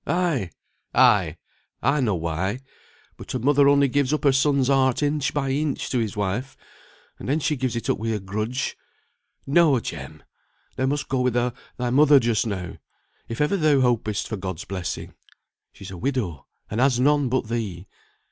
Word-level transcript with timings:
Ay, 0.07 0.49
ay! 0.95 1.37
I 1.83 2.01
know 2.01 2.15
why; 2.15 2.61
but 3.17 3.35
a 3.35 3.39
mother 3.39 3.69
only 3.69 3.87
gives 3.87 4.11
up 4.11 4.23
her 4.23 4.31
son's 4.31 4.67
heart 4.67 5.03
inch 5.03 5.31
by 5.31 5.51
inch 5.51 5.91
to 5.91 5.99
his 5.99 6.17
wife, 6.17 6.57
and 7.19 7.29
then 7.29 7.39
she 7.39 7.55
gives 7.55 7.75
it 7.75 7.87
up 7.87 7.99
with 7.99 8.11
a 8.11 8.19
grudge. 8.19 8.75
No, 9.45 9.79
Jem! 9.79 10.23
thou 10.75 10.87
must 10.87 11.07
go 11.07 11.21
with 11.21 11.35
thy 11.35 11.89
mother 11.91 12.19
just 12.19 12.47
now, 12.47 12.77
if 13.29 13.39
ever 13.41 13.55
thou 13.55 13.81
hopest 13.81 14.27
for 14.27 14.37
God's 14.37 14.65
blessing. 14.65 15.13
She's 15.71 15.91
a 15.91 15.97
widow, 15.99 16.47
and 16.71 16.81
has 16.81 16.99
none 16.99 17.29
but 17.29 17.47
thee. 17.49 17.85